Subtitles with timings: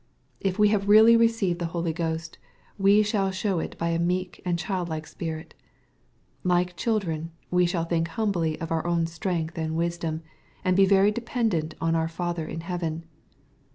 [0.39, 2.39] If we have really received the Holy Ghost,
[2.75, 5.53] we shall show it by a meek and childlike spirit.
[6.43, 10.23] Like children, we shall think humbly of our own strength and wisdom,
[10.65, 13.03] and be very dependent on our Father in heaven.